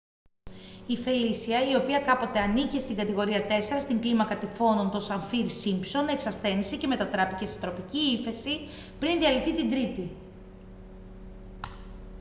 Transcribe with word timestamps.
η 0.87 0.95
φελίσια 0.97 1.69
η 1.71 1.75
οποία 1.75 1.99
κάποτε 1.99 2.39
ανήκε 2.39 2.79
στην 2.79 2.95
κατηγορία 2.95 3.43
4 3.47 3.49
στην 3.79 3.99
κλίμακα 4.01 4.37
τυφώνων 4.37 4.91
των 4.91 5.01
σαφίρ-σίμπσον 5.01 6.07
εξασθένισε 6.07 6.75
και 6.77 6.87
μετατράπηκε 6.87 7.45
σε 7.45 7.59
τροπική 7.59 7.97
ύφεση 7.97 8.59
πριν 8.99 9.19
διαλυθεί 9.19 9.55
την 9.55 9.69
τρίτη 9.69 10.09